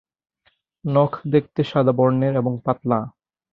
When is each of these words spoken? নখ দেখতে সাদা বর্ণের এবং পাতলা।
নখ 0.85 1.11
দেখতে 1.33 1.61
সাদা 1.63 1.93
বর্ণের 1.97 2.33
এবং 2.35 2.53
পাতলা। 2.65 2.99